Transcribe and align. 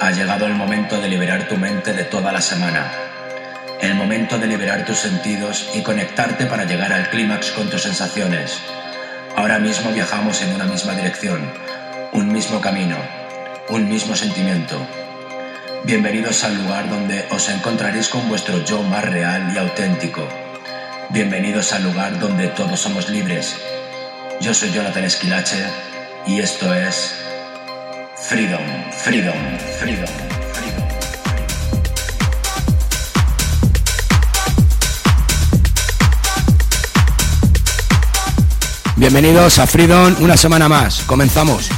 Ha 0.00 0.10
llegado 0.10 0.46
el 0.46 0.54
momento 0.54 1.00
de 1.00 1.08
liberar 1.08 1.46
tu 1.46 1.56
mente 1.56 1.92
de 1.92 2.02
toda 2.04 2.32
la 2.32 2.40
semana. 2.40 2.90
El 3.80 3.94
momento 3.94 4.38
de 4.38 4.48
liberar 4.48 4.84
tus 4.84 4.98
sentidos 4.98 5.70
y 5.72 5.82
conectarte 5.82 6.46
para 6.46 6.64
llegar 6.64 6.92
al 6.92 7.08
clímax 7.10 7.52
con 7.52 7.70
tus 7.70 7.82
sensaciones. 7.82 8.58
Ahora 9.36 9.60
mismo 9.60 9.92
viajamos 9.92 10.42
en 10.42 10.52
una 10.52 10.64
misma 10.64 10.94
dirección, 10.94 11.48
un 12.12 12.32
mismo 12.32 12.60
camino, 12.60 12.96
un 13.68 13.88
mismo 13.88 14.16
sentimiento. 14.16 14.76
Bienvenidos 15.84 16.42
al 16.42 16.56
lugar 16.56 16.90
donde 16.90 17.26
os 17.30 17.48
encontraréis 17.48 18.08
con 18.08 18.28
vuestro 18.28 18.64
yo 18.64 18.82
más 18.82 19.04
real 19.04 19.52
y 19.54 19.58
auténtico. 19.58 20.26
Bienvenidos 21.10 21.72
al 21.72 21.84
lugar 21.84 22.18
donde 22.18 22.48
todos 22.48 22.80
somos 22.80 23.08
libres. 23.08 23.56
Yo 24.40 24.54
soy 24.54 24.72
Jonathan 24.72 25.04
Esquilache 25.04 25.64
y 26.26 26.40
esto 26.40 26.74
es 26.74 27.23
Freedom, 28.26 28.58
Freedom, 28.90 29.36
Freedom. 29.78 30.06
Freedom. 30.54 30.88
Bienvenidos 38.96 39.58
a 39.58 39.66
Freedom, 39.66 40.16
una 40.20 40.38
semana 40.38 40.70
más. 40.70 41.02
Comenzamos. 41.02 41.68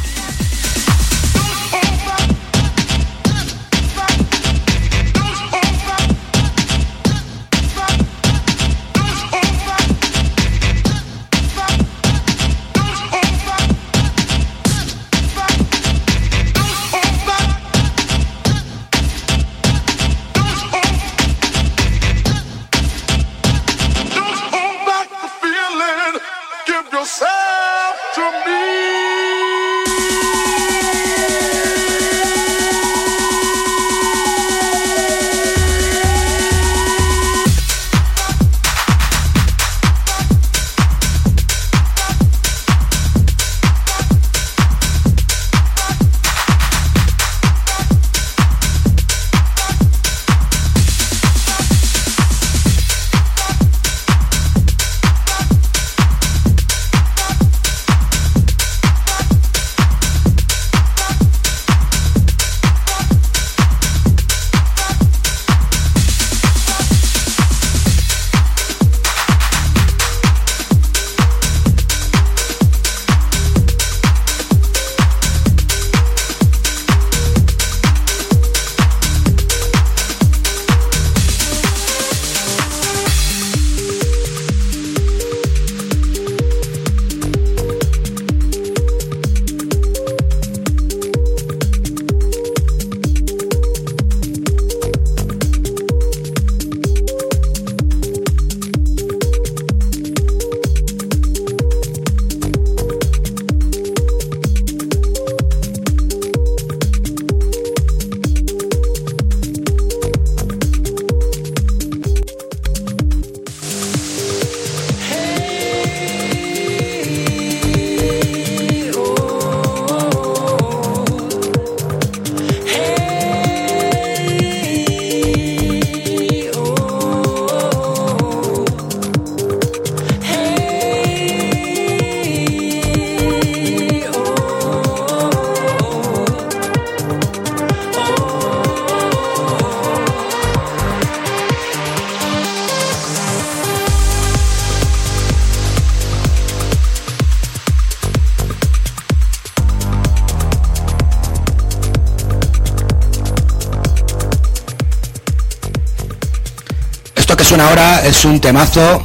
Es 158.06 158.24
un 158.24 158.40
temazo, 158.40 159.02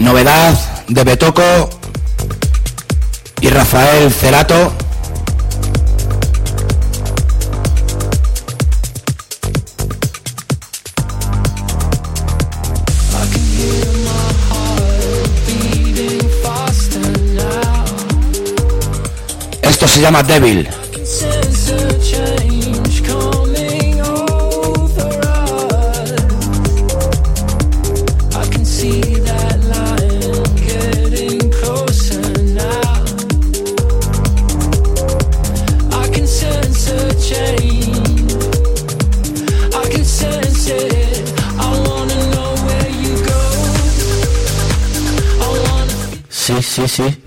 novedad 0.00 0.58
de 0.88 1.04
Betoco 1.04 1.70
y 3.40 3.48
Rafael 3.50 4.10
Cerato. 4.10 4.72
Esto 19.62 19.86
se 19.86 20.00
llama 20.00 20.24
Devil. 20.24 20.68
Sisi. 46.76 47.25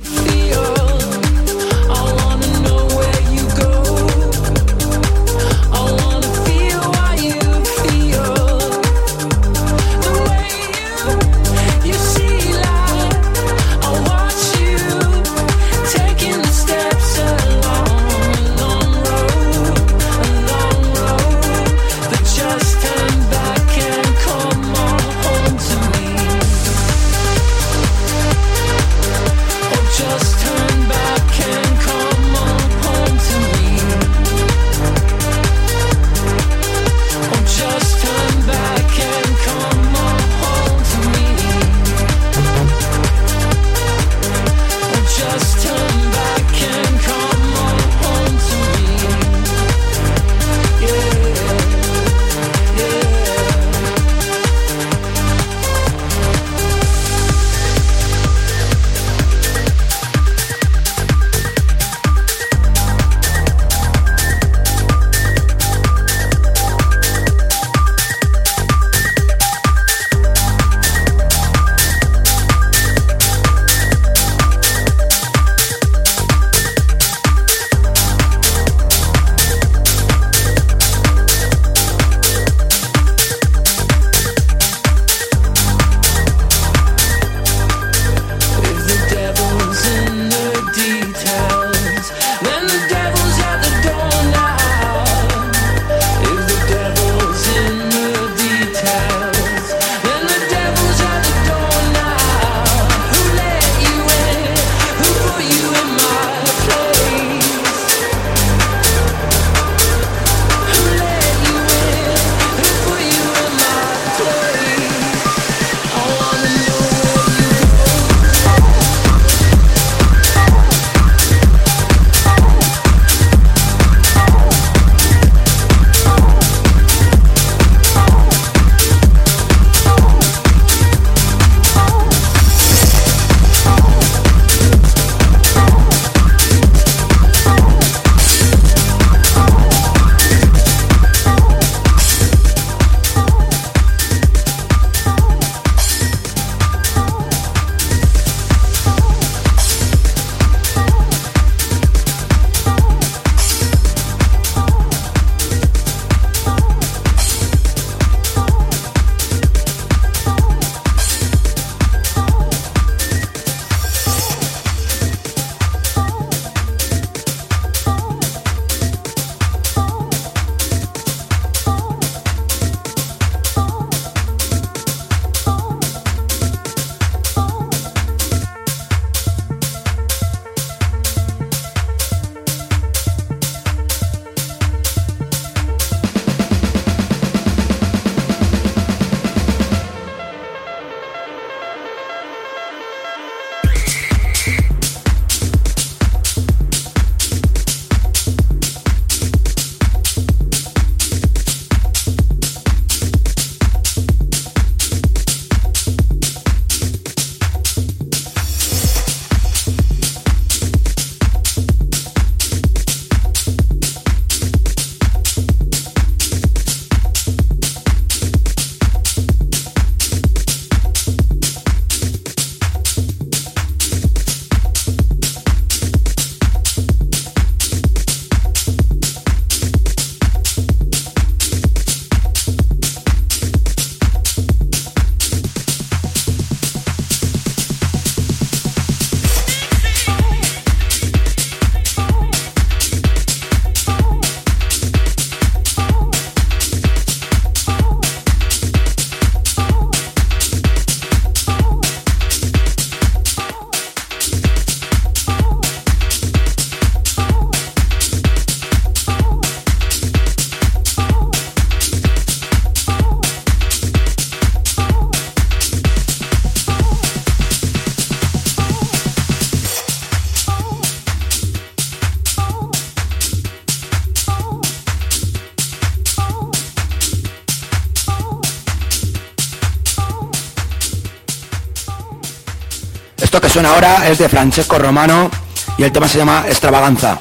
Que 283.50 283.54
suena 283.54 283.74
ahora 283.74 284.08
es 284.08 284.20
de 284.20 284.30
Francesco 284.30 284.78
Romano 284.78 285.32
y 285.76 285.84
el 285.84 285.92
tema 285.92 286.08
se 286.08 286.20
llama 286.20 286.44
Extravaganza. 286.48 287.18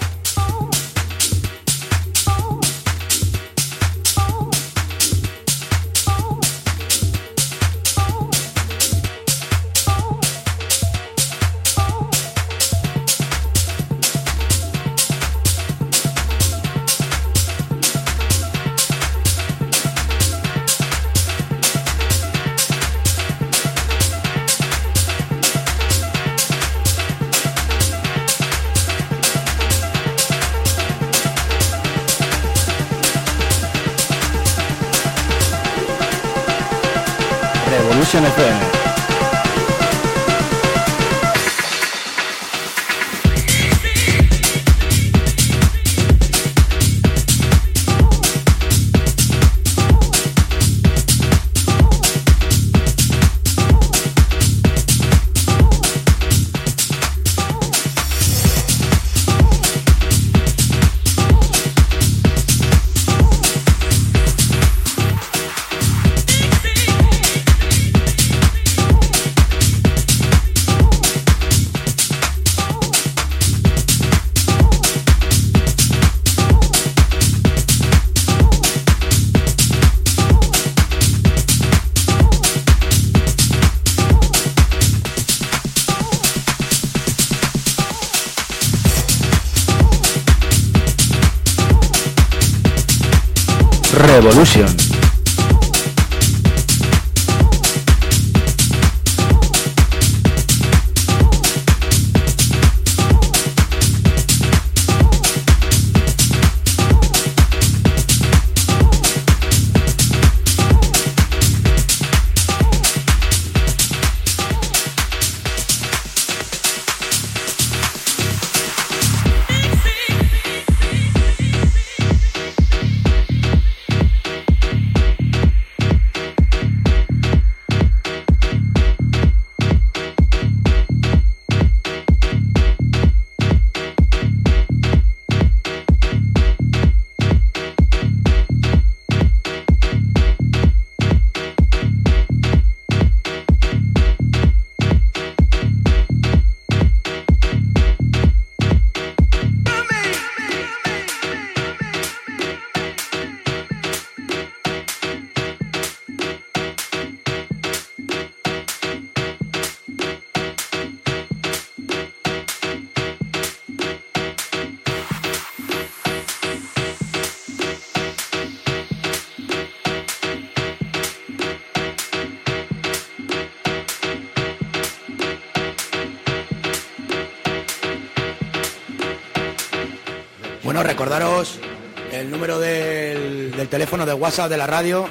El 182.12 182.30
número 182.30 182.60
del, 182.60 183.50
del 183.50 183.68
teléfono 183.68 184.06
de 184.06 184.14
WhatsApp 184.14 184.48
de 184.48 184.56
la 184.56 184.68
radio 184.68 185.08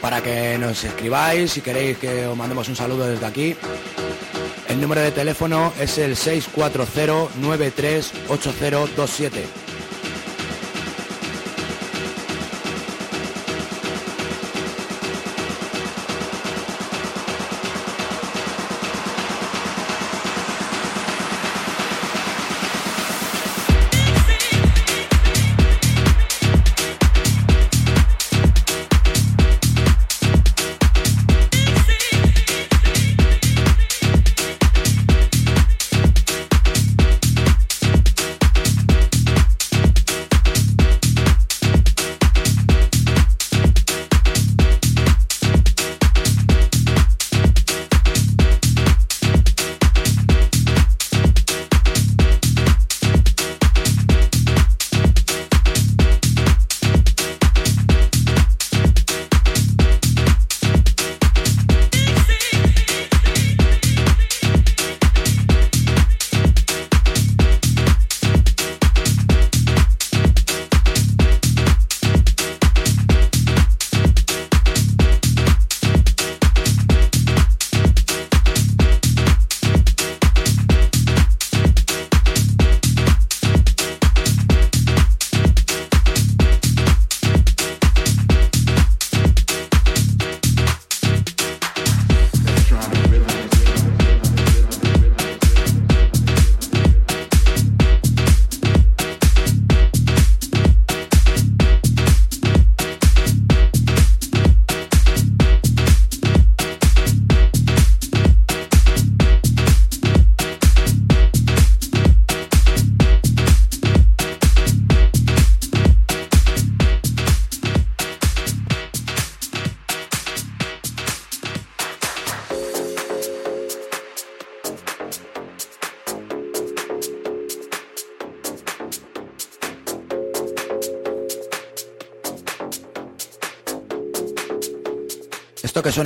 para 0.00 0.22
que 0.22 0.56
nos 0.58 0.82
escribáis 0.82 1.52
si 1.52 1.60
queréis 1.60 1.98
que 1.98 2.26
os 2.26 2.34
mandemos 2.34 2.66
un 2.70 2.76
saludo 2.76 3.06
desde 3.06 3.26
aquí. 3.26 3.54
El 4.66 4.80
número 4.80 5.02
de 5.02 5.10
teléfono 5.10 5.74
es 5.78 5.98
el 5.98 6.16
640 6.16 7.36
938027. 7.38 9.59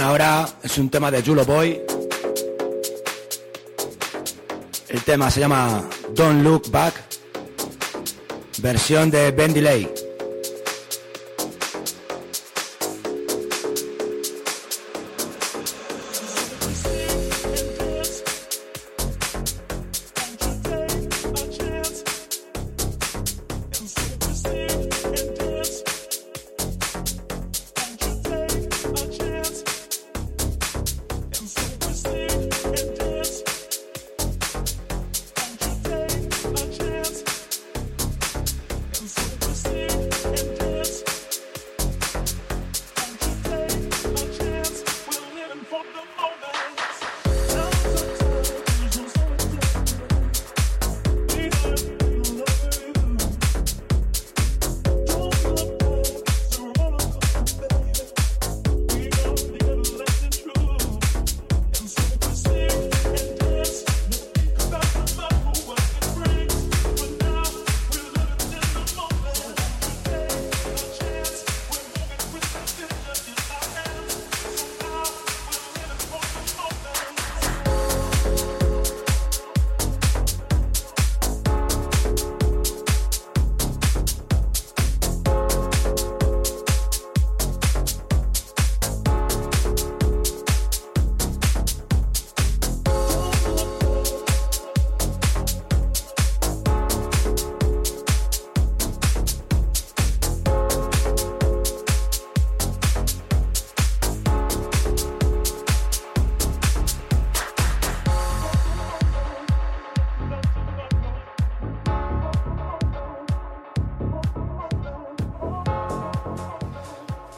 Ahora 0.05 0.47
es 0.63 0.77
un 0.77 0.91
tema 0.91 1.11
de 1.11 1.23
Julo 1.23 1.45
Boy. 1.45 1.81
El 4.89 5.03
tema 5.03 5.31
se 5.31 5.41
llama 5.41 5.89
Don't 6.15 6.43
Look 6.43 6.71
Back, 6.71 6.95
versión 8.59 9.11
de 9.11 9.31
Ben 9.31 9.55
Delay. 9.55 10.04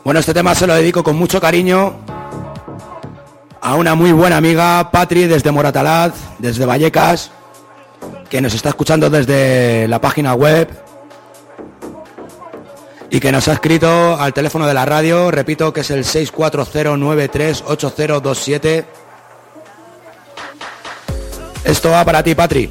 Bueno, 0.07 0.21
este 0.21 0.33
tema 0.33 0.55
se 0.55 0.69
lo 0.69 0.75
dedico 0.77 1.03
con 1.03 1.17
mucho 1.17 1.41
cariño 1.41 1.97
a 3.61 3.75
una 3.75 3.97
muy 3.97 4.13
buena 4.13 4.37
amiga, 4.37 4.93
Patri, 4.93 5.25
desde 5.25 5.51
Moratalaz, 5.51 6.15
desde 6.39 6.65
Vallecas, 6.65 7.33
que 8.31 8.41
nos 8.41 8.55
está 8.55 8.69
escuchando 8.69 9.11
desde 9.11 9.89
la 9.89 10.01
página 10.01 10.35
web 10.35 10.69
y 13.11 13.19
que 13.19 13.33
nos 13.33 13.49
ha 13.49 13.55
escrito 13.55 14.17
al 14.17 14.33
teléfono 14.33 14.69
de 14.69 14.75
la 14.75 14.85
radio, 14.85 15.33
repito 15.33 15.73
que 15.73 15.81
es 15.81 15.91
el 15.91 16.05
640938027. 16.05 18.85
Esto 21.65 21.91
va 21.91 22.05
para 22.05 22.23
ti, 22.23 22.37
Patri. 22.37 22.71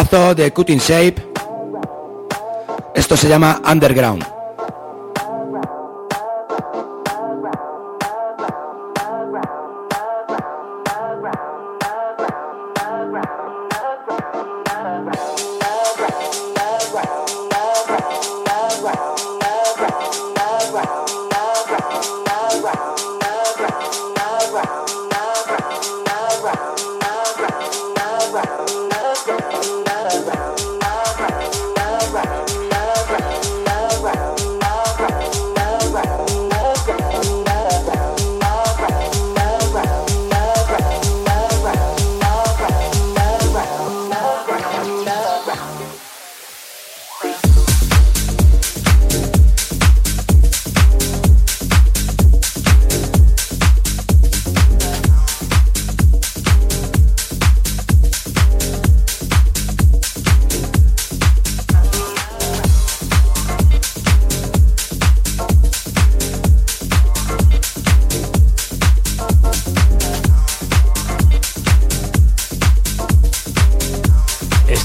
De 0.00 0.50
Cutting 0.50 0.80
Shape. 0.80 1.16
Esto 2.94 3.18
se 3.18 3.28
llama 3.28 3.60
Underground. 3.70 4.39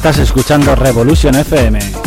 Estás 0.06 0.20
escuchando 0.20 0.76
Revolution 0.76 1.34
FM. 1.34 2.05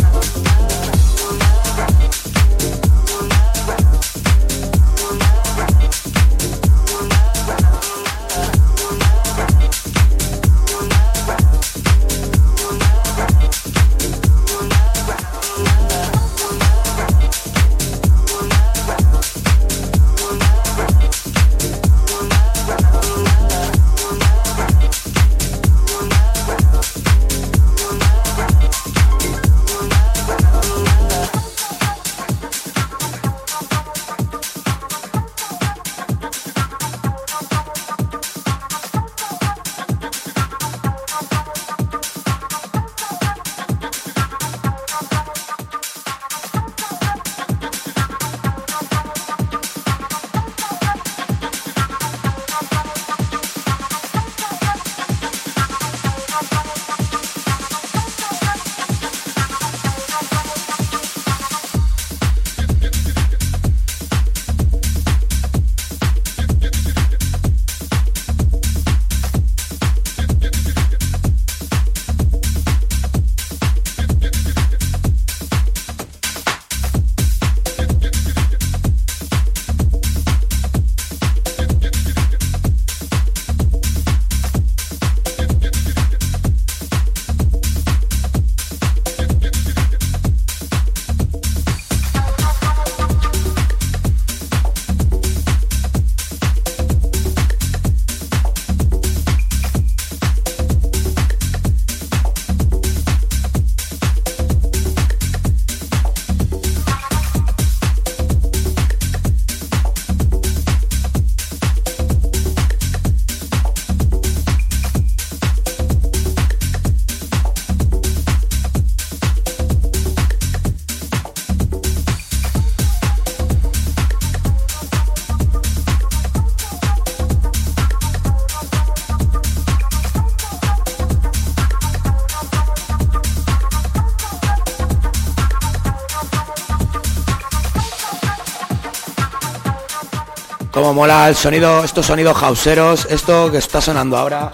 Mola 140.99 141.29
el 141.29 141.35
sonido, 141.37 141.81
estos 141.85 142.07
sonidos 142.07 142.43
hauseros, 142.43 143.07
esto 143.09 143.49
que 143.49 143.59
está 143.59 143.79
sonando 143.79 144.17
ahora. 144.17 144.51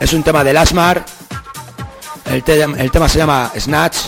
Es 0.00 0.14
un 0.14 0.22
tema 0.22 0.42
de 0.42 0.54
Lasmar. 0.54 1.04
El, 2.24 2.42
el 2.78 2.90
tema 2.90 3.06
se 3.06 3.18
llama 3.18 3.52
Snatch. 3.58 3.98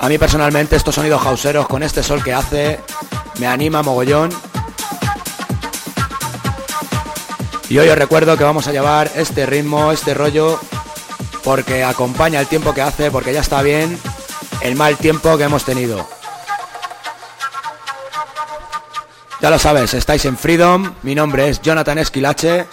A 0.00 0.08
mí 0.08 0.16
personalmente 0.16 0.76
estos 0.76 0.94
sonidos 0.94 1.26
hauseros 1.26 1.66
con 1.66 1.82
este 1.82 2.04
sol 2.04 2.22
que 2.22 2.32
hace 2.32 2.78
me 3.40 3.48
anima 3.48 3.82
mogollón. 3.82 4.30
Y 7.68 7.78
hoy 7.78 7.88
os 7.88 7.98
recuerdo 7.98 8.36
que 8.36 8.44
vamos 8.44 8.68
a 8.68 8.70
llevar 8.72 9.10
este 9.16 9.44
ritmo, 9.44 9.90
este 9.90 10.14
rollo, 10.14 10.60
porque 11.42 11.82
acompaña 11.82 12.38
el 12.38 12.46
tiempo 12.46 12.72
que 12.74 12.82
hace, 12.82 13.10
porque 13.10 13.32
ya 13.32 13.40
está 13.40 13.60
bien 13.60 13.98
el 14.60 14.76
mal 14.76 14.96
tiempo 14.98 15.36
que 15.36 15.42
hemos 15.42 15.64
tenido. 15.64 16.17
Ya 19.40 19.50
lo 19.50 19.58
sabes, 19.58 19.94
estáis 19.94 20.24
en 20.24 20.36
Freedom, 20.36 20.94
mi 21.04 21.14
nombre 21.14 21.48
es 21.48 21.62
Jonathan 21.62 21.98
Esquilache 21.98 22.66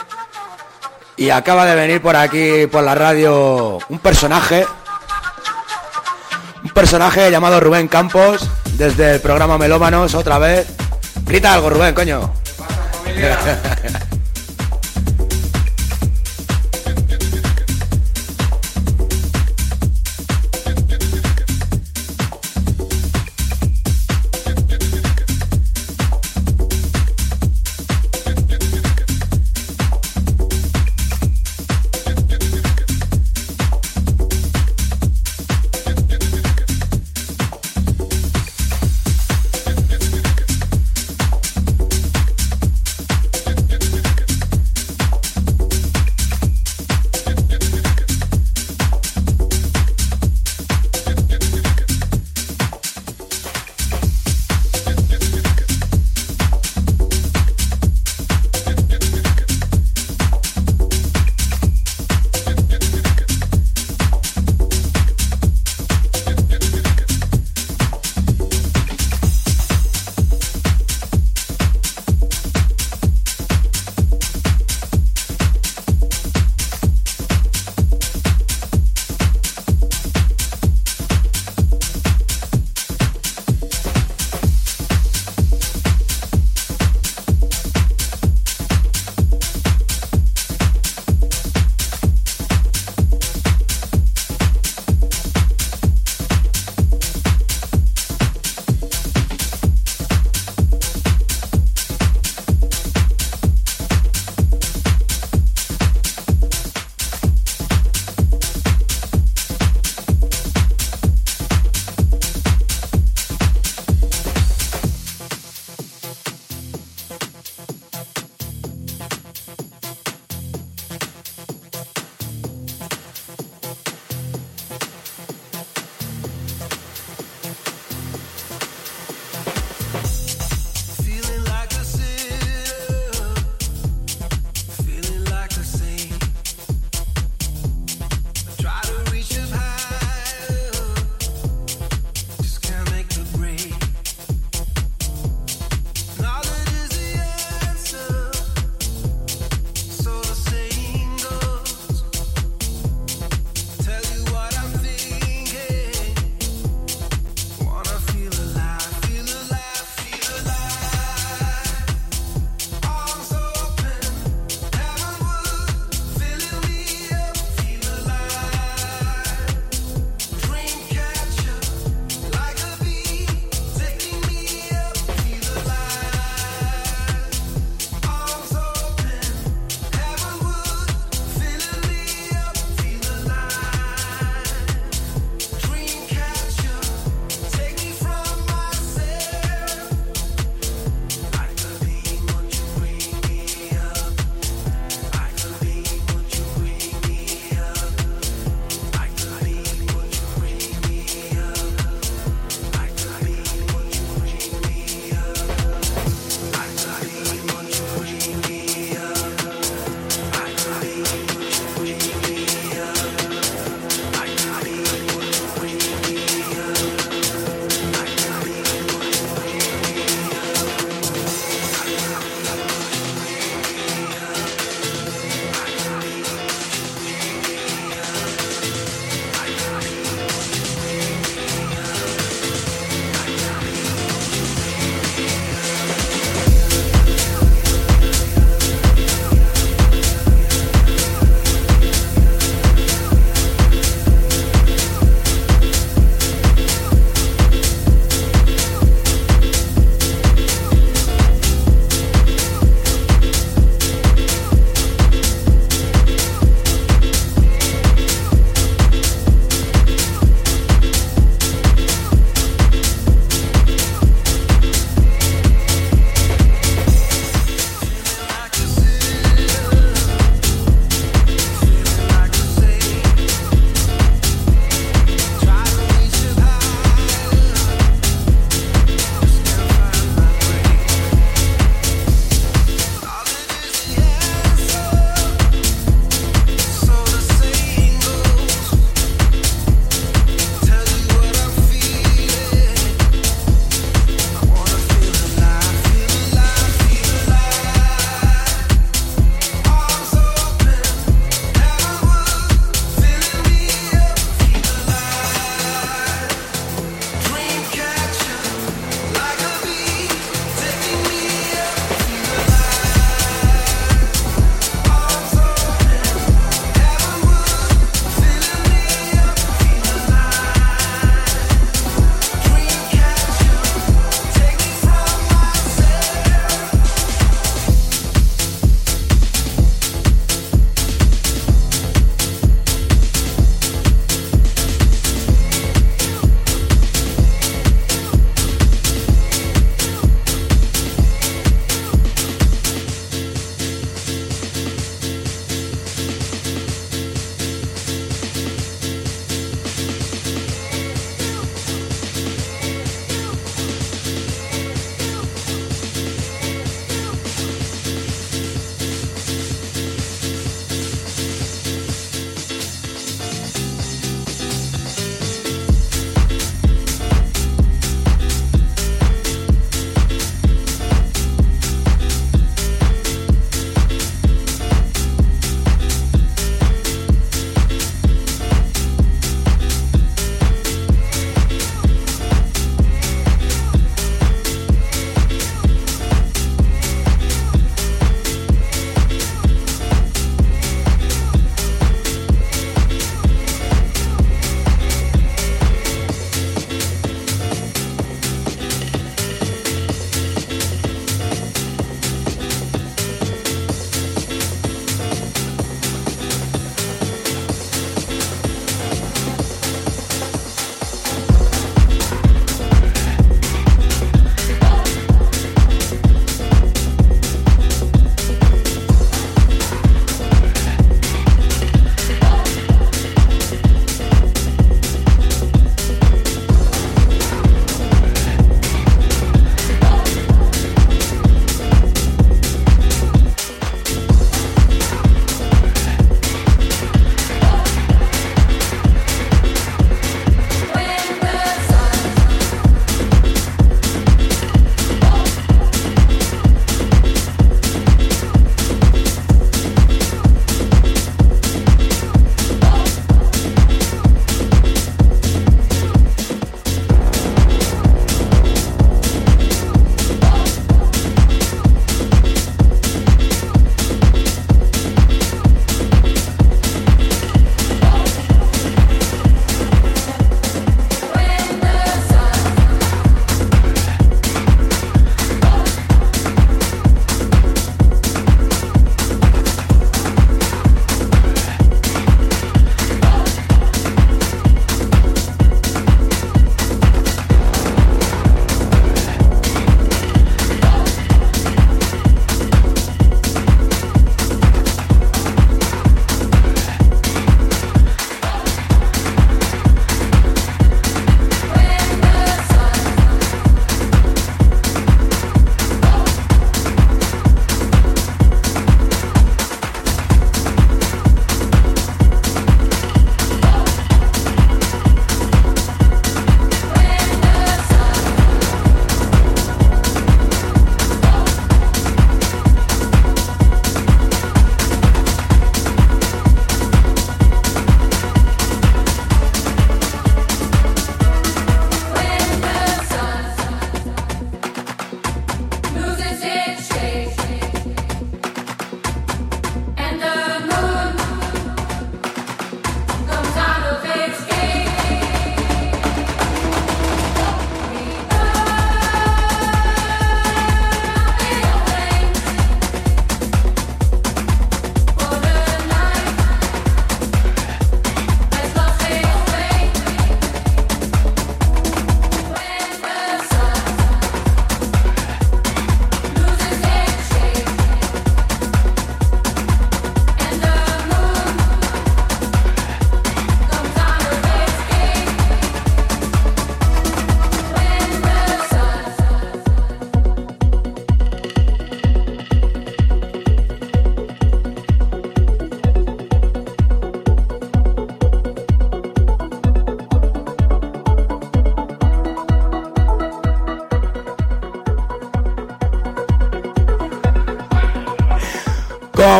y 1.15 1.29
acaba 1.29 1.63
de 1.65 1.75
venir 1.75 2.01
por 2.01 2.15
aquí, 2.15 2.65
por 2.65 2.83
la 2.83 2.95
radio, 2.95 3.77
un 3.87 3.99
personaje, 3.99 4.65
un 6.63 6.71
personaje 6.71 7.29
llamado 7.29 7.59
Rubén 7.59 7.87
Campos, 7.87 8.49
desde 8.77 9.13
el 9.13 9.21
programa 9.21 9.59
Melómanos, 9.59 10.15
otra 10.15 10.39
vez. 10.39 10.67
Grita 11.25 11.53
algo, 11.53 11.69
Rubén, 11.69 11.93
coño. 11.93 12.33
Cómo 12.57 12.69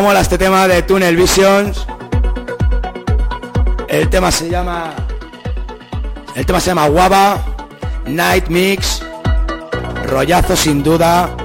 mola 0.06 0.20
este 0.20 0.38
tema 0.38 0.68
de 0.68 0.82
Tunnel 0.82 1.16
Visions. 1.16 1.84
El 3.88 4.08
tema 4.08 4.30
se 4.30 4.48
llama. 4.48 4.94
El 6.36 6.46
tema 6.46 6.60
se 6.60 6.70
llama 6.70 6.86
Guava. 6.86 7.44
Night 8.06 8.46
Mix. 8.46 9.02
Rollazo 10.04 10.54
sin 10.54 10.84
duda. 10.84 11.35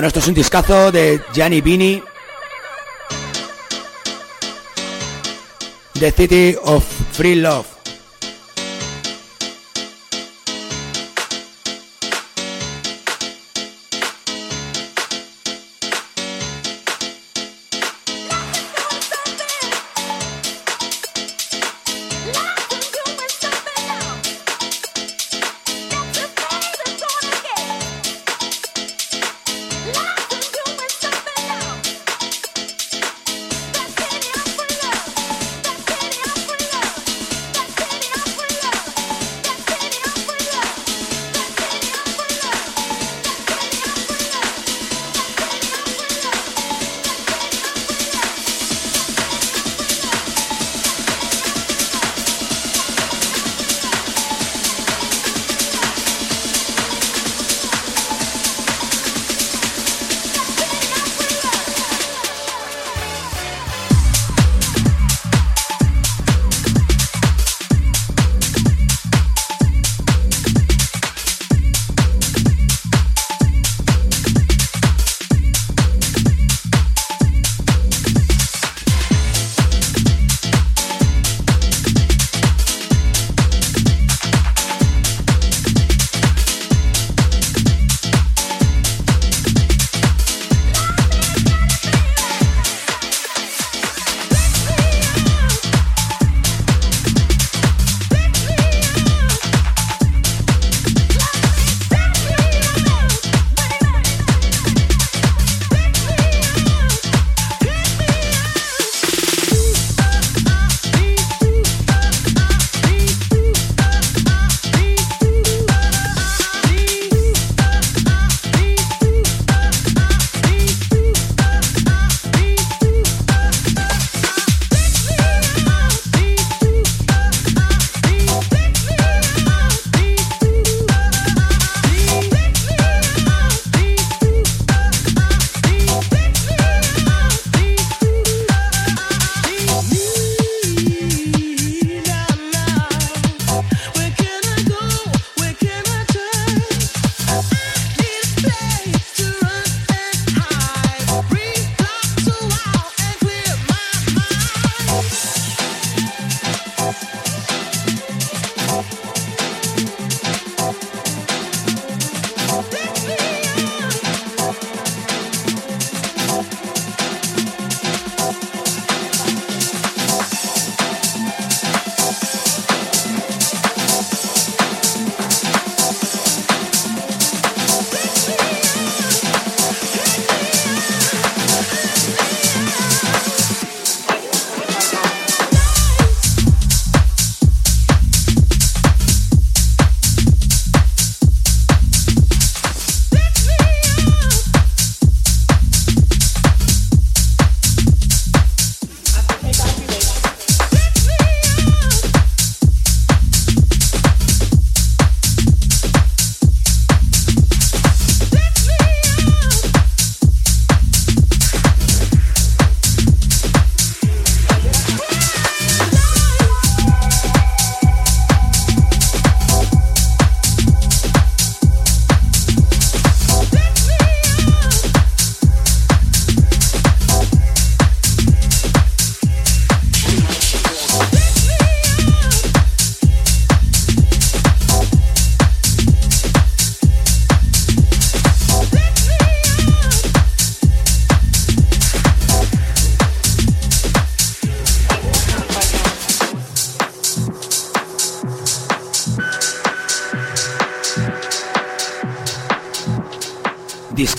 Bueno, 0.00 0.08
esto 0.08 0.20
es 0.20 0.28
un 0.28 0.34
discazo 0.34 0.90
de 0.90 1.20
Gianni 1.34 1.60
Bini. 1.60 2.02
The 5.92 6.10
City 6.10 6.56
of 6.64 6.82
Free 7.12 7.34
Love. 7.34 7.69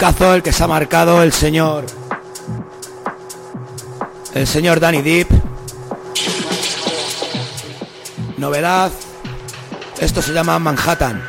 Discazo 0.02 0.34
el 0.34 0.42
que 0.42 0.52
se 0.52 0.64
ha 0.64 0.68
marcado 0.68 1.22
el 1.22 1.32
señor. 1.32 1.86
El 4.34 4.48
señor 4.48 4.80
Danny 4.80 5.04
Deep. 5.04 5.28
Novedad. 8.38 8.92
Esto 10.00 10.24
se 10.24 10.34
llama 10.34 10.58
Manhattan. 10.58 11.22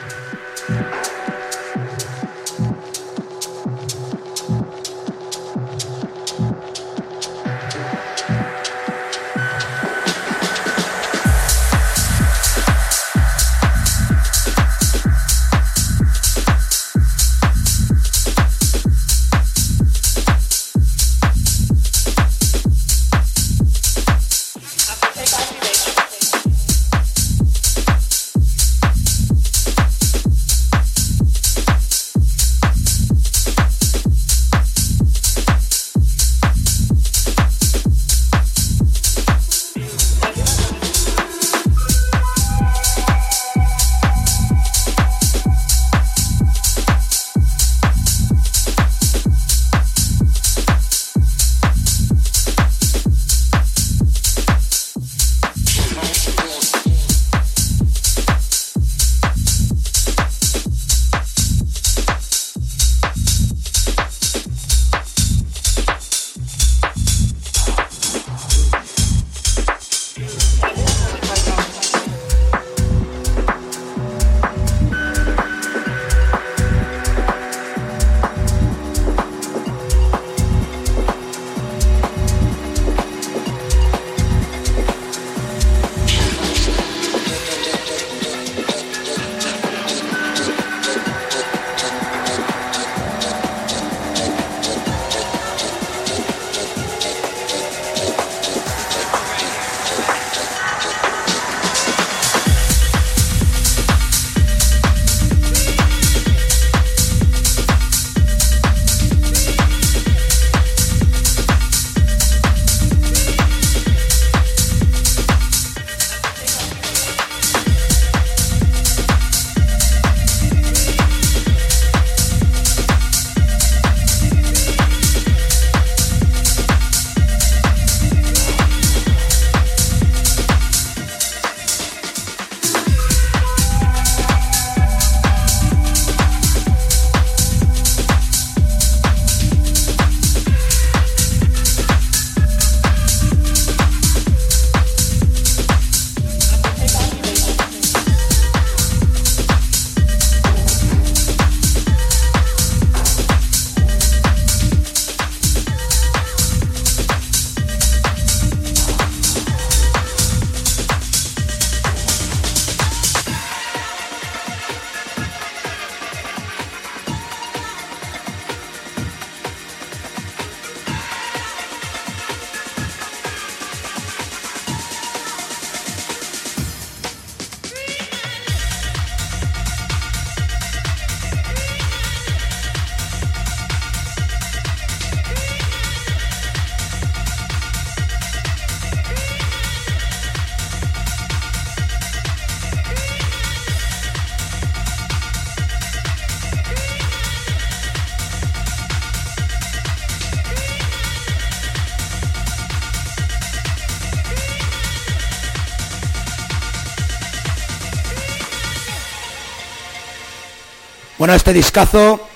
Bueno, 211.22 211.36
este 211.36 211.52
discazo 211.52 212.28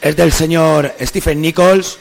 es 0.00 0.16
del 0.16 0.32
señor 0.32 0.92
Stephen 1.00 1.40
Nichols. 1.40 1.96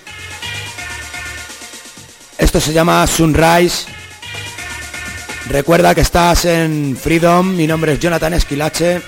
Esto 2.36 2.60
se 2.60 2.74
llama 2.74 3.06
Sunrise. 3.06 3.86
Recuerda 5.50 5.94
que 5.94 6.02
estás 6.02 6.46
en 6.46 6.98
Freedom. 7.00 7.56
Mi 7.56 7.68
nombre 7.68 7.94
es 7.94 8.00
Jonathan 8.00 8.34
Esquilache. 8.34 9.04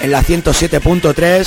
En 0.00 0.10
la 0.10 0.22
107.3. 0.22 1.46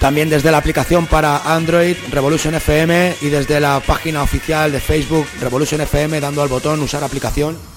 También 0.00 0.30
desde 0.30 0.50
la 0.50 0.56
aplicación 0.56 1.06
para 1.06 1.54
Android 1.54 1.94
Revolution 2.10 2.54
FM 2.54 3.16
y 3.20 3.28
desde 3.28 3.60
la 3.60 3.80
página 3.80 4.22
oficial 4.22 4.72
de 4.72 4.80
Facebook 4.80 5.26
Revolution 5.42 5.82
FM 5.82 6.20
dando 6.20 6.40
al 6.40 6.48
botón 6.48 6.80
usar 6.80 7.04
aplicación. 7.04 7.71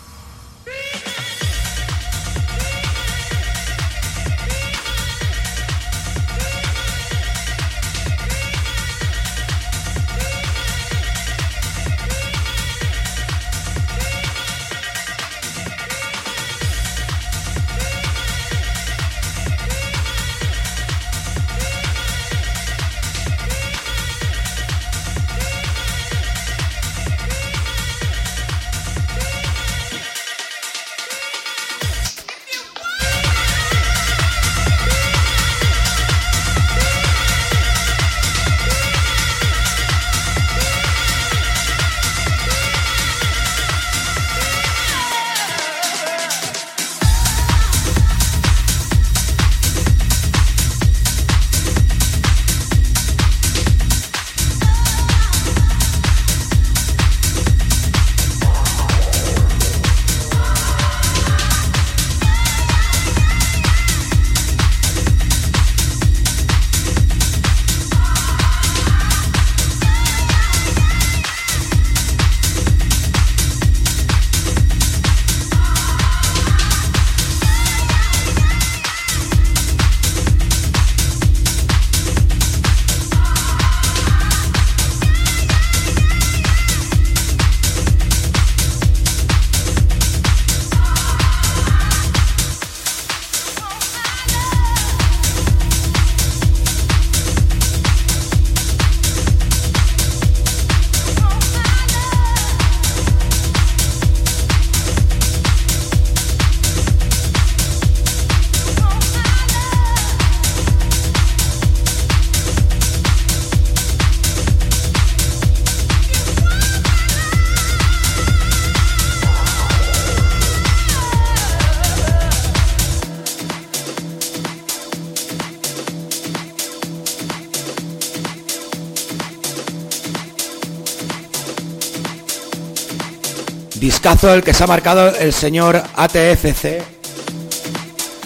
Discazo 134.05 134.35
el 134.35 134.43
que 134.43 134.53
se 134.53 134.63
ha 134.63 134.67
marcado 134.67 135.15
el 135.15 135.33
señor 135.33 135.81
ATFC. 135.95 136.79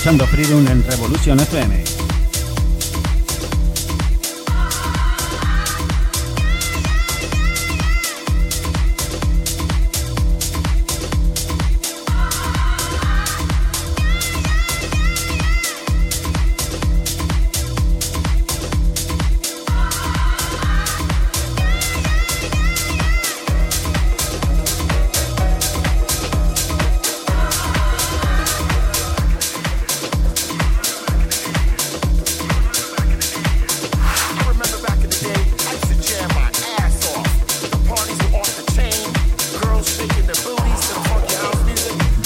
Escuchando 0.08 0.26
Freedom 0.26 0.66
en 0.68 0.82
Revolution 0.84 1.38
FM. 1.38 1.87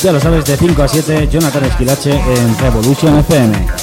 Ya 0.03 0.11
lo 0.11 0.19
sabes, 0.19 0.45
de 0.45 0.57
5 0.57 0.83
a 0.83 0.89
7, 0.89 1.29
Jonathan 1.29 1.65
Esquilache 1.65 2.11
en 2.11 2.59
Revolution 2.59 3.19
FM. 3.19 3.82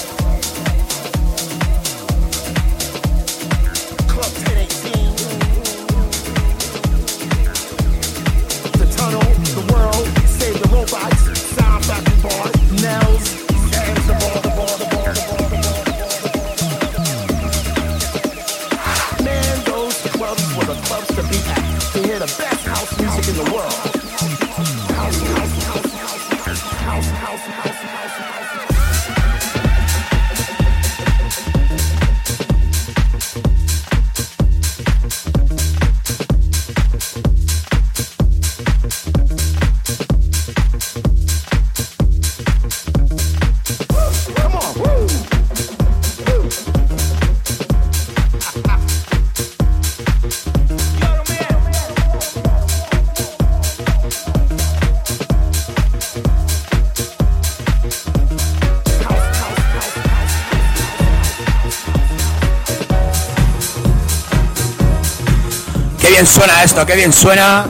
Esto, 66.63 66.85
qué 66.85 66.95
bien 66.95 67.13
suena. 67.13 67.65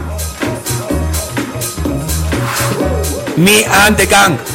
Mi 3.36 3.64
and. 3.64 4.49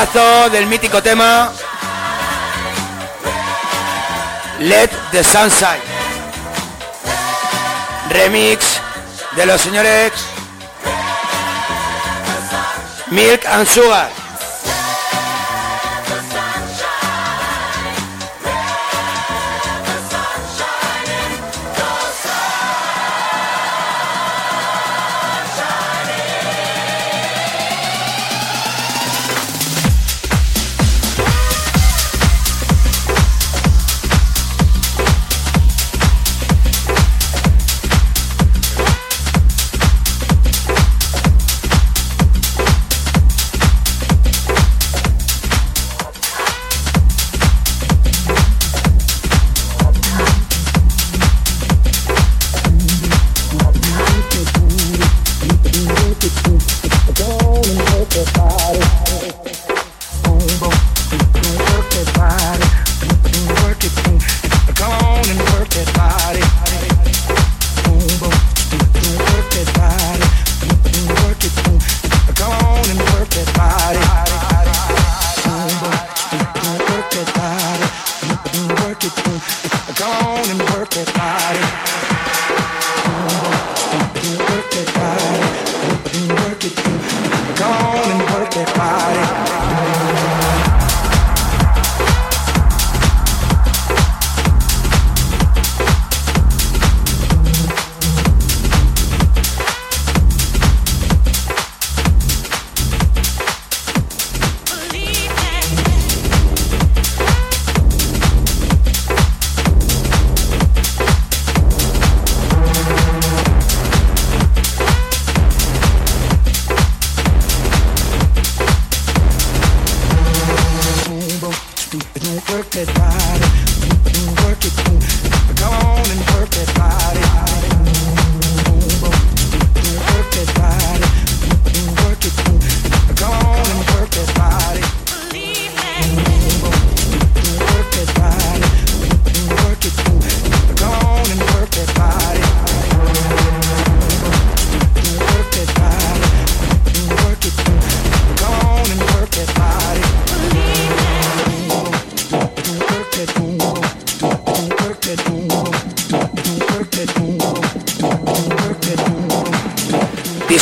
Del 0.00 0.66
mítico 0.66 1.02
tema 1.02 1.52
Let 4.58 4.88
the 5.12 5.22
Sunshine. 5.22 5.82
Remix 8.08 8.80
de 9.36 9.44
los 9.44 9.60
señores 9.60 10.12
Milk 13.08 13.44
and 13.44 13.68
Sugar. 13.68 14.19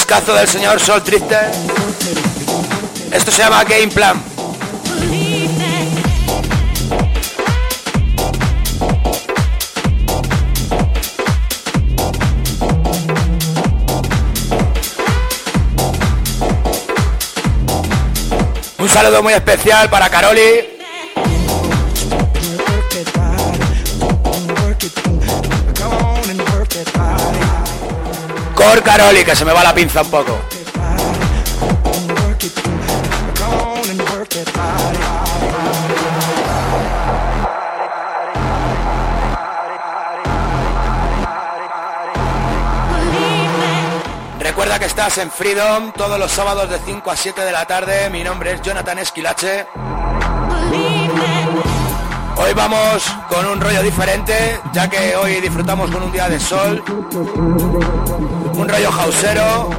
Del 0.09 0.49
señor 0.49 0.81
Sol 0.81 1.05
Triste. 1.05 1.37
Esto 3.13 3.31
se 3.31 3.43
llama 3.43 3.63
Game 3.65 3.89
Plan. 3.89 4.21
Un 18.79 18.89
saludo 18.89 19.23
muy 19.23 19.35
especial 19.35 19.91
para 19.91 20.09
Caroli. 20.09 20.78
Por 28.59 28.83
Caroli, 28.83 29.25
que 29.25 29.37
se 29.37 29.45
me 29.45 29.53
va 29.53 29.63
la 29.63 29.73
pinza 29.73 30.03
un 30.03 30.11
poco. 30.11 30.37
Recuerda 44.41 44.81
que 44.81 44.87
estás 44.87 45.19
en 45.19 45.31
Freedom 45.31 45.93
todos 45.93 46.19
los 46.19 46.33
sábados 46.33 46.69
de 46.69 46.81
5 46.81 47.11
a 47.13 47.17
7 47.17 47.41
de 47.43 47.53
la 47.53 47.65
tarde. 47.65 48.11
Mi 48.11 48.25
nombre 48.25 48.55
es 48.55 48.61
Jonathan 48.63 48.99
Esquilache. 48.99 49.67
Hoy 52.41 52.55
vamos 52.55 53.05
con 53.29 53.47
un 53.47 53.61
rollo 53.61 53.83
diferente, 53.83 54.61
ya 54.73 54.89
que 54.89 55.17
hoy 55.17 55.41
disfrutamos 55.41 55.91
con 55.91 56.05
un 56.05 56.13
día 56.13 56.29
de 56.29 56.39
sol, 56.39 56.83
un 58.55 58.69
rollo 58.69 58.91
hausero, 58.93 59.71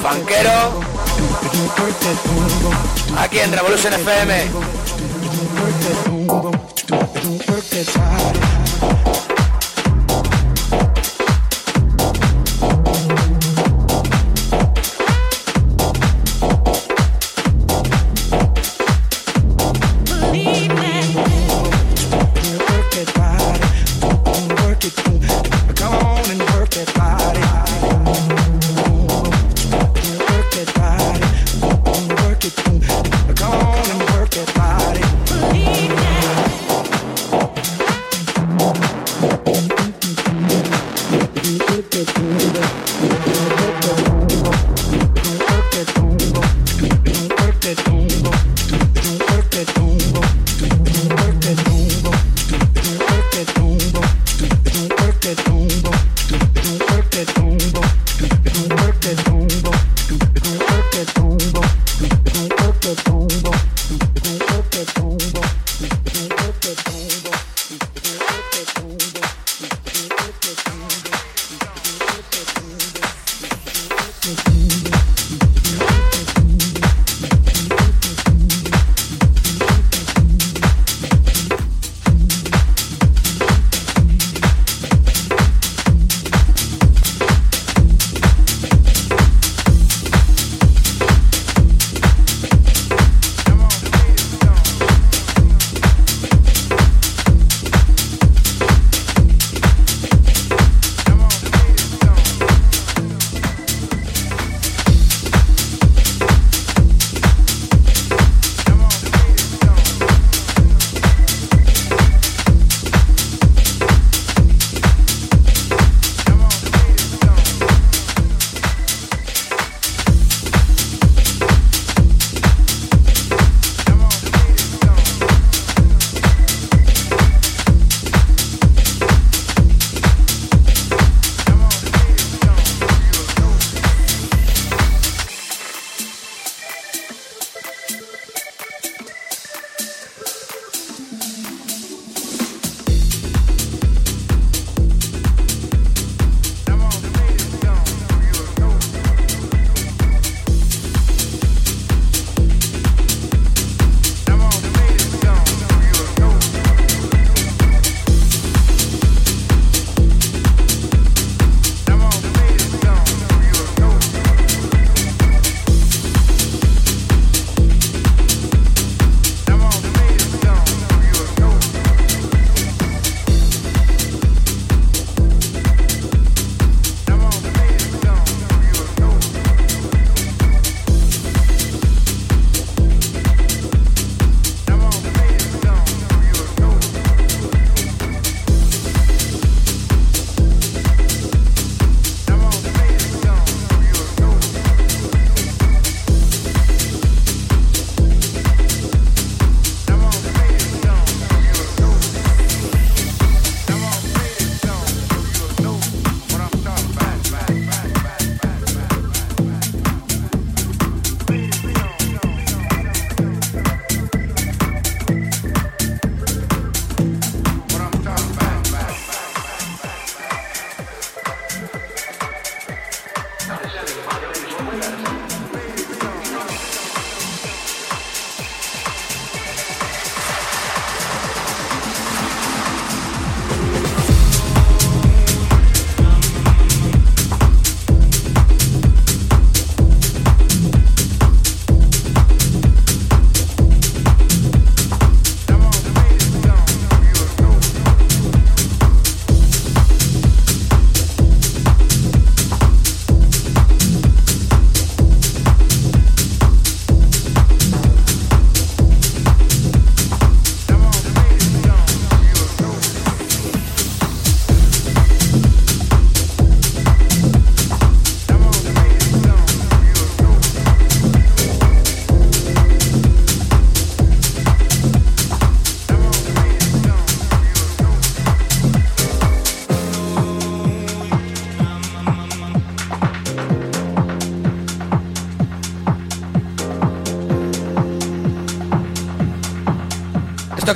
fanquero, 0.00 0.80
aquí 3.18 3.40
en 3.40 3.52
Revolution 3.52 3.92
FM. 3.92 4.50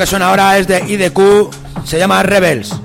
Que 0.02 0.06
suena 0.08 0.30
ahora 0.30 0.58
es 0.58 0.66
de 0.66 0.80
IDQ, 0.80 1.84
se 1.84 1.96
llama 1.96 2.24
Rebels. 2.24 2.81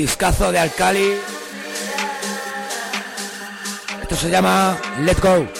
Discazo 0.00 0.50
de 0.50 0.58
Alcali. 0.58 1.12
Esto 4.00 4.16
se 4.16 4.30
llama 4.30 4.80
Let 5.04 5.20
Go. 5.20 5.59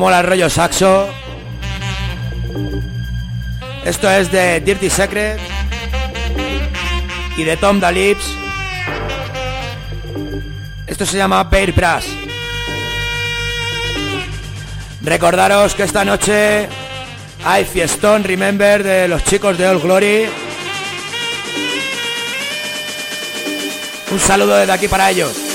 Mola 0.00 0.20
el 0.20 0.26
rollo 0.26 0.48
saxo. 0.48 1.10
Esto 3.84 4.10
es 4.10 4.32
de 4.32 4.58
Dirty 4.60 4.88
Secret 4.88 5.38
y 7.36 7.44
de 7.44 7.54
Tom 7.58 7.78
Dalips. 7.80 8.24
Esto 10.86 11.04
se 11.04 11.18
llama 11.18 11.44
Bear 11.44 11.72
Brass. 11.72 12.06
Recordaros 15.02 15.74
que 15.74 15.82
esta 15.82 16.02
noche 16.02 16.66
hay 17.44 17.66
fiestón, 17.66 18.24
remember, 18.24 18.82
de 18.82 19.06
los 19.06 19.22
chicos 19.24 19.58
de 19.58 19.68
All 19.68 19.80
Glory. 19.80 20.26
Un 24.10 24.18
saludo 24.18 24.56
desde 24.56 24.72
aquí 24.72 24.88
para 24.88 25.10
ellos. 25.10 25.49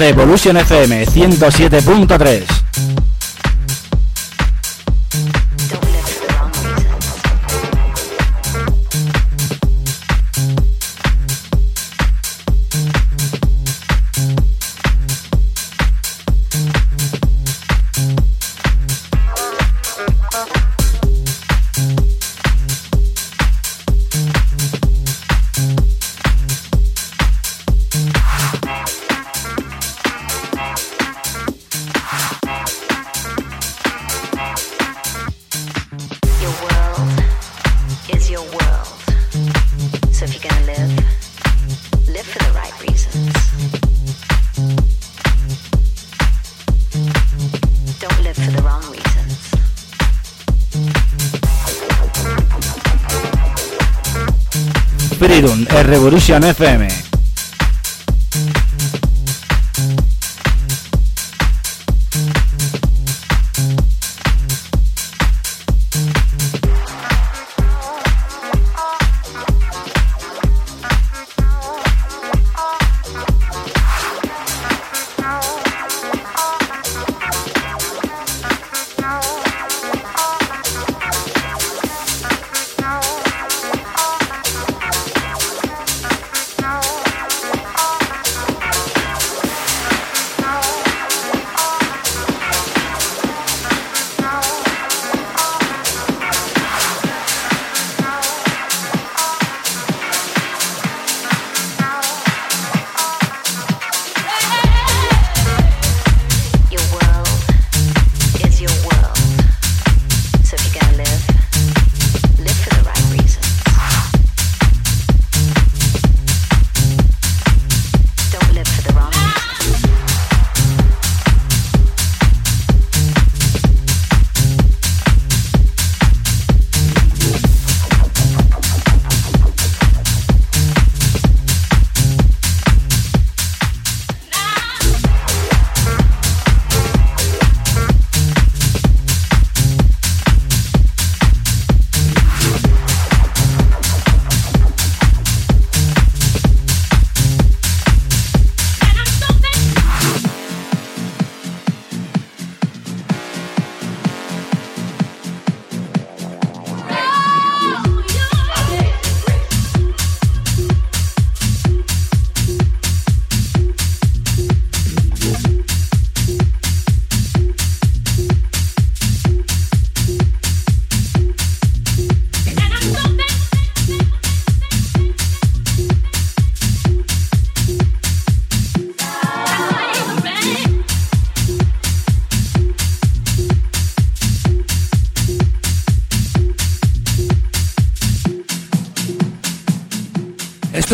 Revolution 0.00 0.56
FM 0.56 1.04
107.3 1.04 2.59
Revolution 56.20 56.42
FM. 56.42 56.99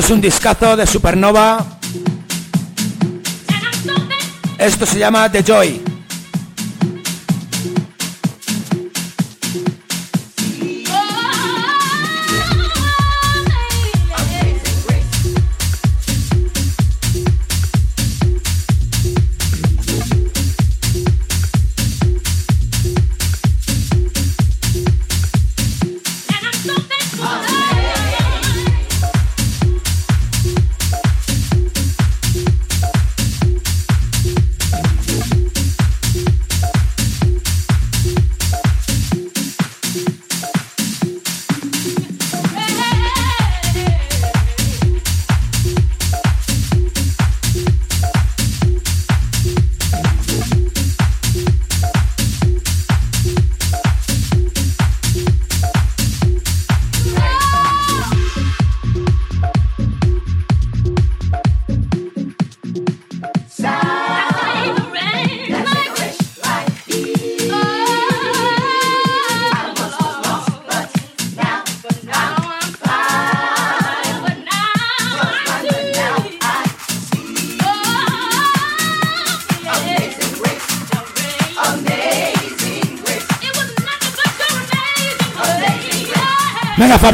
Es 0.07 0.13
un 0.13 0.21
discazo 0.21 0.77
de 0.77 0.87
Supernova. 0.87 1.67
Esto 4.57 4.87
se 4.87 5.01
llama 5.01 5.29
The 5.33 5.43
Joy. 5.43 5.86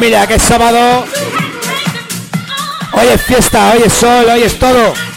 Familia, 0.03 0.27
que 0.27 0.35
es 0.35 0.43
sábado. 0.43 1.05
Hoy 2.93 3.07
es 3.15 3.23
fiesta, 3.23 3.73
hoy 3.73 3.83
es 3.87 3.93
sol, 3.93 4.27
hoy 4.29 4.43
es 4.43 4.59
todo. 4.59 5.12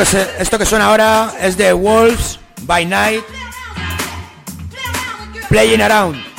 Esto 0.00 0.58
que 0.58 0.64
suena 0.64 0.86
ahora 0.86 1.34
es 1.42 1.58
de 1.58 1.74
Wolves 1.74 2.40
by 2.62 2.86
Night 2.86 3.22
Playing 5.50 5.82
Around. 5.82 6.29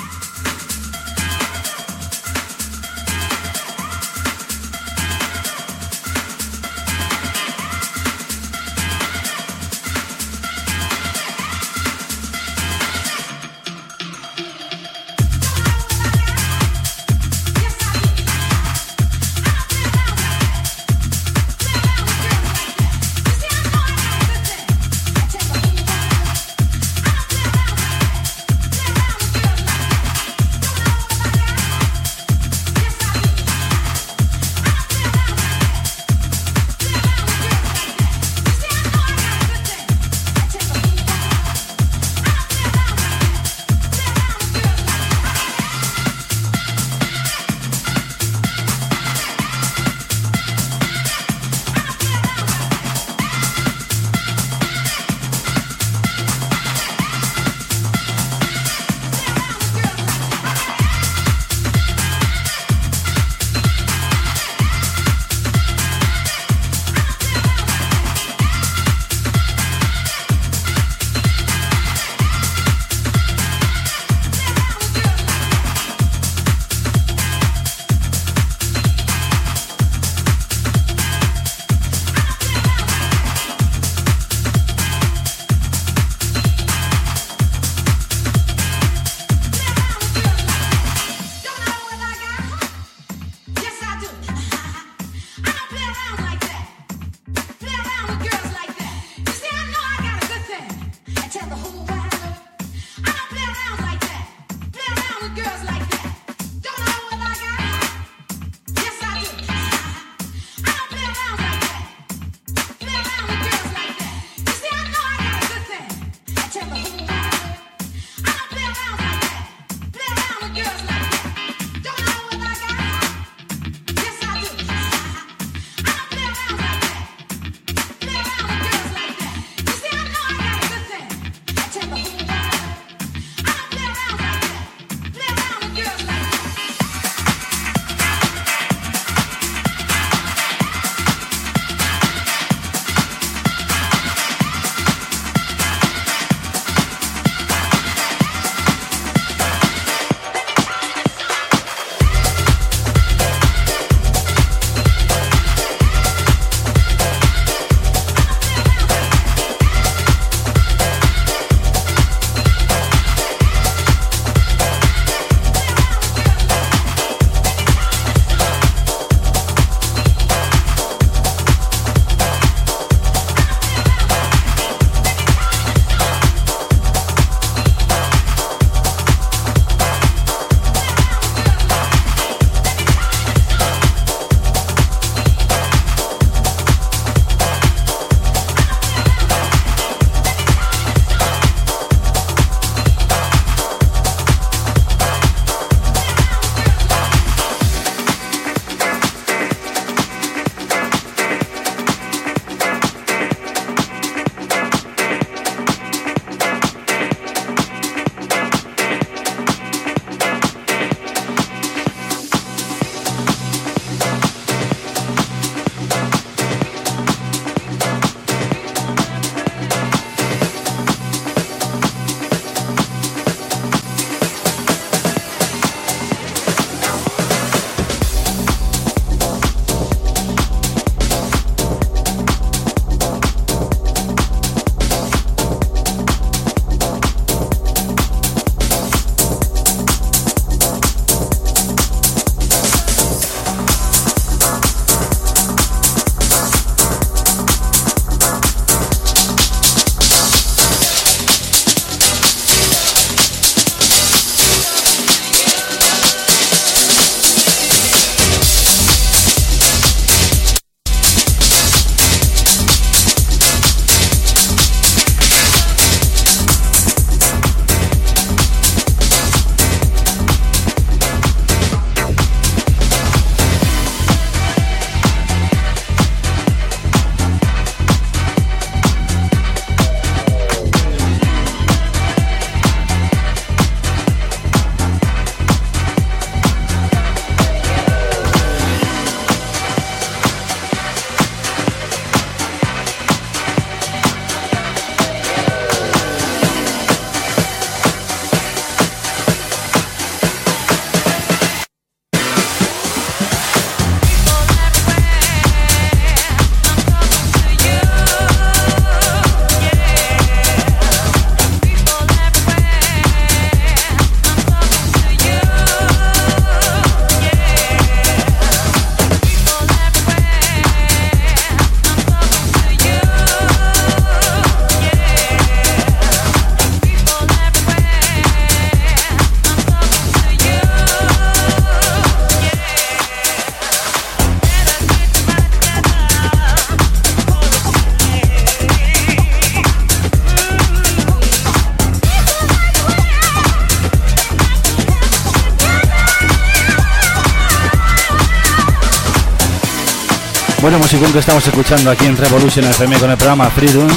Bueno, 350.72 350.86
musicón 350.86 351.12
que 351.12 351.20
estamos 351.20 351.46
escuchando 351.46 351.92
aquí 351.92 352.06
en 352.06 352.16
Revolution 352.16 352.64
FM 352.64 352.98
con 352.98 353.12
el 353.12 353.18
programa 353.18 353.50
Freedom. 353.50 353.90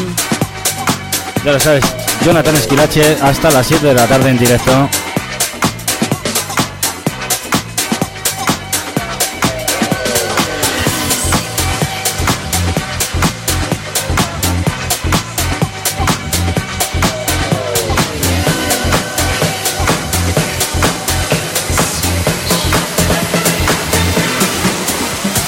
Ya 1.44 1.52
lo 1.52 1.60
sabes, 1.60 1.84
Jonathan 2.24 2.56
Esquilache 2.56 3.16
hasta 3.22 3.48
las 3.52 3.64
7 3.68 3.86
de 3.86 3.94
la 3.94 4.08
tarde 4.08 4.30
en 4.30 4.38
directo. 4.38 4.90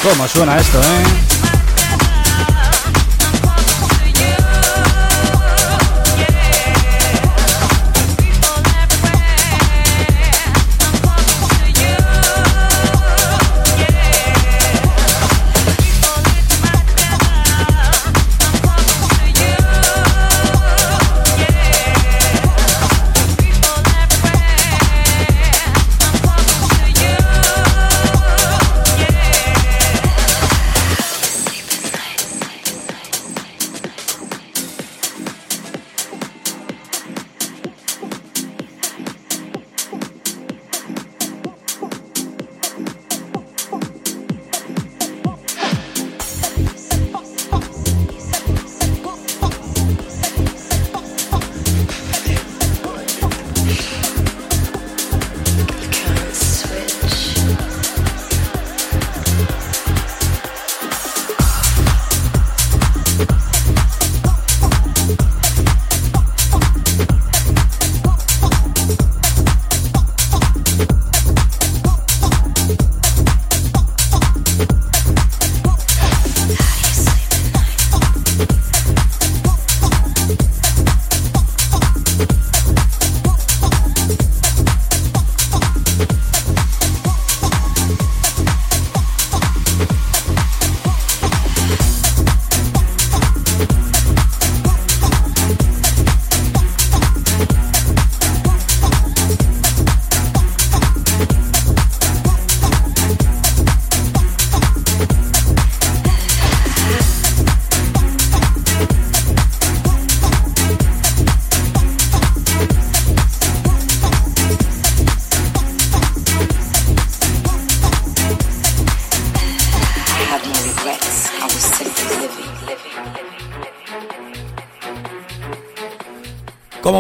¿Cómo 0.09 0.28
suena 0.28 0.57
esto, 0.57 0.78
eh? 0.81 1.36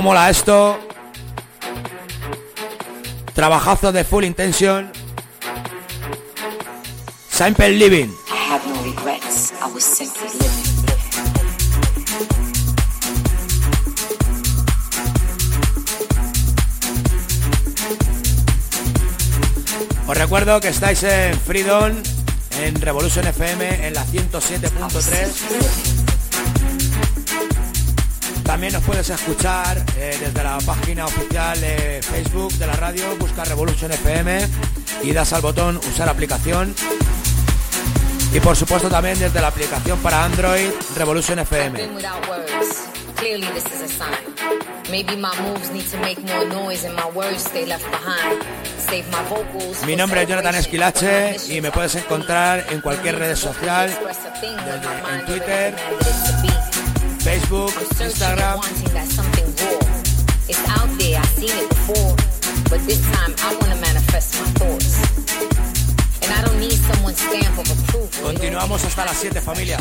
Mola 0.06 0.30
esto. 0.30 0.78
Trabajazo 3.34 3.90
de 3.90 4.04
full 4.04 4.22
intention. 4.22 4.92
Simple 7.28 7.70
living. 7.70 8.14
Os 20.06 20.16
recuerdo 20.16 20.60
que 20.60 20.68
estáis 20.68 21.02
en 21.02 21.36
Freedom, 21.40 21.90
en 22.60 22.80
Revolution 22.80 23.26
FM, 23.26 23.88
en 23.88 23.94
la 23.94 24.06
107.3. 24.06 25.85
También 28.56 28.72
nos 28.72 28.84
puedes 28.84 29.10
escuchar 29.10 29.84
eh, 29.98 30.16
desde 30.18 30.42
la 30.42 30.56
página 30.64 31.04
oficial 31.04 31.60
de 31.60 32.00
Facebook 32.02 32.54
de 32.54 32.66
la 32.66 32.72
radio, 32.72 33.04
busca 33.18 33.44
Revolution 33.44 33.92
FM 33.92 34.48
y 35.02 35.12
das 35.12 35.34
al 35.34 35.42
botón 35.42 35.76
usar 35.76 36.08
aplicación. 36.08 36.74
Y 38.32 38.40
por 38.40 38.56
supuesto 38.56 38.88
también 38.88 39.18
desde 39.18 39.42
la 39.42 39.48
aplicación 39.48 39.98
para 39.98 40.24
Android 40.24 40.70
Revolution 40.96 41.38
FM. 41.40 41.86
Mi 49.86 49.96
nombre 49.96 50.22
es 50.22 50.28
Jonathan 50.28 50.54
Esquilache 50.54 51.36
y 51.50 51.60
me 51.60 51.70
puedes 51.70 51.94
encontrar 51.96 52.64
en 52.70 52.80
cualquier 52.80 53.18
red 53.18 53.36
social, 53.36 53.90
en 55.12 55.26
Twitter, 55.26 55.74
Facebook, 57.26 57.74
Instagram. 57.98 58.62
It's 60.48 60.64
out 60.78 60.90
there, 60.96 61.18
I've 61.18 61.26
seen 61.34 61.50
it 61.50 61.68
before, 61.68 62.14
but 62.70 62.78
this 62.86 63.02
time 63.10 63.34
I 63.42 63.50
want 63.58 63.70
to 63.74 63.80
manifest 63.82 64.38
my 64.38 64.46
thoughts. 64.60 64.94
And 66.22 66.30
I 66.32 66.40
don't 66.46 66.60
need 66.60 66.78
someone's 66.78 67.18
stamp 67.18 67.58
of 67.58 67.66
approval. 67.66 68.30
Continuamos 68.30 68.84
hasta 68.84 69.04
las 69.04 69.16
7, 69.16 69.40
familia. 69.40 69.78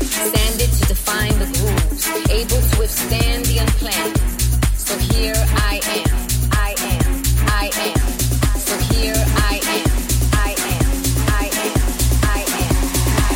Standard 0.00 0.70
to 0.80 0.84
define 0.88 1.38
the 1.38 1.48
grooves, 1.60 2.08
able 2.30 2.60
to 2.68 2.78
withstand 2.78 3.44
the 3.44 3.58
unplanned. 3.58 4.16
So 4.78 4.96
here 5.12 5.36
I 5.68 5.80
am, 5.92 6.10
I 6.52 6.74
am, 6.88 7.22
I 7.48 7.70
am. 7.84 8.00
So 8.56 8.74
here 8.94 9.20
I 9.52 9.60
am, 9.76 9.88
I 10.32 10.56
am, 10.56 10.88
I 11.28 11.46
am, 11.52 11.76
I 12.24 12.40
am. 12.64 12.74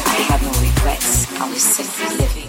I 0.09 0.21
have 0.31 0.43
no 0.43 0.53
regrets. 0.59 1.29
I 1.39 1.51
was 1.51 1.63
simply 1.63 2.17
living. 2.17 2.44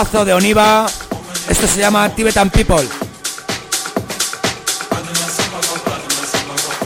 de 0.00 0.32
Oniva. 0.32 0.86
Esto 1.46 1.66
se 1.66 1.78
llama 1.78 2.08
Tibetan 2.08 2.48
People. 2.48 2.88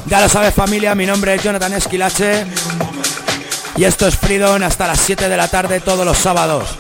Ya 0.07 0.21
lo 0.21 0.29
sabes 0.29 0.53
familia, 0.53 0.97
mi 0.97 1.07
nombre 1.07 1.37
es 1.37 1.43
Jonathan 1.43 1.75
Esquilache. 1.75 2.45
Y 3.77 3.85
esto 3.85 4.09
es 4.09 4.17
Freedom 4.17 4.61
hasta 4.65 4.89
las 4.89 4.99
7 4.99 5.29
de 5.29 5.37
la 5.37 5.47
tarde 5.47 5.79
todos 5.79 6.05
los 6.05 6.19
sábados. 6.19 6.77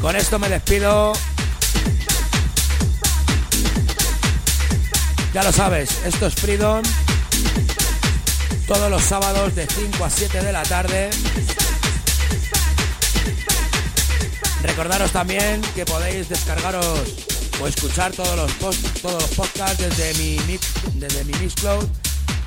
Con 0.00 0.16
esto 0.16 0.38
me 0.40 0.48
despido. 0.48 1.12
Ya 5.32 5.44
lo 5.44 5.52
sabes, 5.52 5.90
esto 6.04 6.26
es 6.26 6.34
Freedom. 6.34 6.82
Todos 8.66 8.90
los 8.90 9.02
sábados 9.02 9.54
de 9.54 9.66
5 9.66 10.04
a 10.04 10.10
7 10.10 10.42
de 10.42 10.52
la 10.52 10.64
tarde. 10.64 11.10
Recordaros 14.62 15.12
también 15.12 15.60
que 15.76 15.84
podéis 15.84 16.28
descargaros 16.28 16.84
o 17.60 17.68
escuchar 17.68 18.10
todos 18.12 18.36
los, 18.36 18.58
todos 19.00 19.22
los 19.22 19.30
podcasts 19.36 19.78
desde 19.78 20.14
mi, 20.14 20.36
desde 20.94 21.24
mi 21.24 21.32
Mixcloud. 21.34 21.86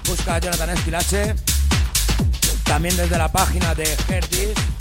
Busca 0.09 0.39
Jonathan 0.39 0.71
Esquilache. 0.71 1.54
También 2.65 2.97
desde 2.97 3.17
la 3.17 3.31
página 3.31 3.73
de 3.73 3.85
Herdis. 4.09 4.74